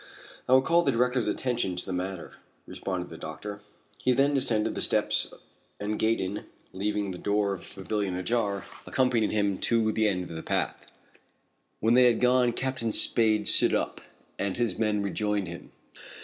[0.49, 2.31] "I will call the director's attention to the matter,"
[2.65, 3.61] responded the doctor.
[3.99, 5.31] He then descended the steps
[5.79, 10.35] and Gaydon, leaving the door of the pavilion ajar, accompanied him to the end of
[10.35, 10.87] the path.
[11.81, 14.01] When they had gone Captain Spade stood up,
[14.39, 15.71] and his men rejoined him.